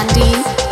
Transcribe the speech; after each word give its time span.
Andy. 0.00 0.69